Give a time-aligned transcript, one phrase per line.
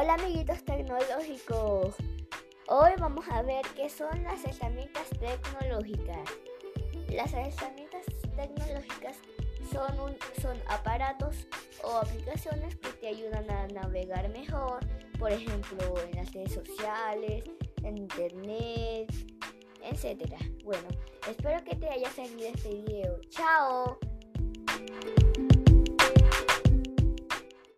[0.00, 1.96] Hola amiguitos tecnológicos.
[2.68, 6.30] Hoy vamos a ver qué son las herramientas tecnológicas.
[7.08, 8.06] Las herramientas
[8.36, 9.16] tecnológicas
[9.72, 11.48] son, son aparatos
[11.82, 14.78] o aplicaciones que te ayudan a navegar mejor,
[15.18, 17.42] por ejemplo, en las redes sociales,
[17.82, 19.12] en internet,
[19.82, 20.32] etc.
[20.62, 20.86] Bueno,
[21.28, 23.20] espero que te haya servido este video.
[23.30, 23.98] ¡Chao!